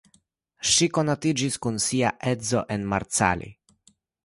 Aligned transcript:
Ŝi 0.69 0.87
konatiĝis 0.97 1.59
kun 1.67 1.77
sia 1.89 2.13
edzo 2.33 2.65
en 2.77 2.91
Marcali. 2.95 3.55